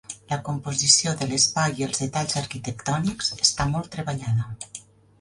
La 0.33 0.37
composició 0.45 1.13
de 1.19 1.27
l'espai 1.33 1.77
i 1.83 1.87
els 1.89 2.03
detalls 2.05 2.39
arquitectònics 2.43 3.33
està 3.49 3.71
molt 3.77 3.95
treballada. 3.99 4.53